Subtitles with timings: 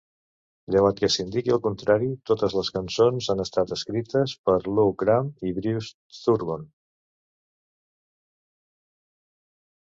[0.75, 5.55] Llevat que s'indiqui el contrari, totes les cançons han estat escrites per Lou Gramm i
[5.61, 6.69] Bruce Turgon.